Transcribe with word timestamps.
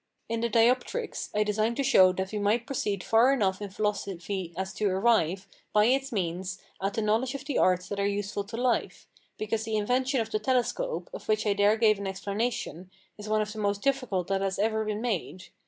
In 0.27 0.39
the 0.41 0.49
Dioptrics, 0.49 1.29
I 1.35 1.43
designed 1.43 1.77
to 1.77 1.83
show 1.83 2.11
that 2.13 2.31
we 2.31 2.39
might 2.39 2.65
proceed 2.65 3.03
far 3.03 3.31
enough 3.31 3.61
in 3.61 3.69
philosophy 3.69 4.51
as 4.57 4.73
to 4.73 4.87
arrive, 4.89 5.47
by 5.73 5.85
its 5.85 6.11
means, 6.11 6.57
at 6.81 6.95
the 6.95 7.03
knowledge 7.03 7.35
of 7.35 7.45
the 7.45 7.59
arts 7.59 7.87
that 7.89 7.99
are 7.99 8.07
useful 8.07 8.43
to 8.45 8.57
life, 8.57 9.07
because 9.37 9.63
the 9.63 9.77
invention 9.77 10.19
of 10.19 10.31
the 10.31 10.39
telescope, 10.39 11.07
of 11.13 11.27
which 11.27 11.45
I 11.45 11.53
there 11.53 11.77
gave 11.77 11.99
an 11.99 12.07
explanation, 12.07 12.89
is 13.19 13.29
one 13.29 13.43
of 13.43 13.53
the 13.53 13.59
most 13.59 13.83
difficult 13.83 14.25
that 14.29 14.41
has 14.41 14.57
ever 14.57 14.83
been 14.83 15.01
made. 15.01 15.49